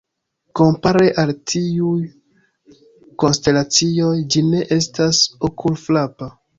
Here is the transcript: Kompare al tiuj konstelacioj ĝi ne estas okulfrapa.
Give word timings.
Kompare 0.59 1.11
al 1.23 1.33
tiuj 1.51 1.99
konstelacioj 3.27 4.19
ĝi 4.33 4.47
ne 4.51 4.67
estas 4.81 5.25
okulfrapa. 5.53 6.37